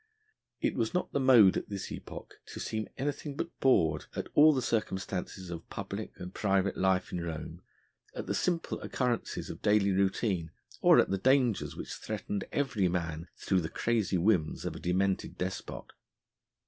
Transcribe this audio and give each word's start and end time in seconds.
It 0.61 0.73
was 0.73 0.95
not 0.95 1.11
the 1.11 1.19
mode 1.19 1.55
at 1.57 1.69
this 1.69 1.91
epoch 1.91 2.39
to 2.47 2.59
seem 2.59 2.87
anything 2.97 3.35
but 3.37 3.59
bored 3.59 4.07
at 4.15 4.29
all 4.33 4.51
the 4.51 4.59
circumstances 4.63 5.51
of 5.51 5.69
public 5.69 6.11
and 6.19 6.33
private 6.33 6.75
life 6.75 7.11
in 7.11 7.21
Rome, 7.23 7.61
at 8.15 8.25
the 8.25 8.33
simple 8.33 8.81
occurrences 8.81 9.51
of 9.51 9.61
daily 9.61 9.91
routine 9.91 10.49
or 10.81 10.97
at 10.97 11.11
the 11.11 11.19
dangers 11.19 11.75
which 11.75 11.93
threatened 11.93 12.45
every 12.51 12.87
man 12.87 13.27
through 13.37 13.61
the 13.61 13.69
crazy 13.69 14.17
whims 14.17 14.65
of 14.65 14.75
a 14.75 14.79
demented 14.79 15.37
despot. 15.37 15.93